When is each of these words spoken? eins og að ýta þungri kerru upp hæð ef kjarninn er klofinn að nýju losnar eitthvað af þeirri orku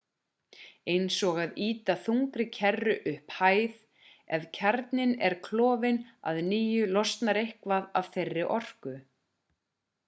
eins 0.91 1.17
og 1.27 1.35
að 1.41 1.51
ýta 1.65 1.95
þungri 2.05 2.47
kerru 2.55 2.95
upp 3.11 3.35
hæð 3.41 3.75
ef 4.39 4.49
kjarninn 4.59 5.15
er 5.29 5.37
klofinn 5.49 6.01
að 6.33 6.41
nýju 6.49 6.91
losnar 6.97 7.43
eitthvað 7.47 7.89
af 8.03 8.13
þeirri 8.17 8.49
orku 8.59 8.99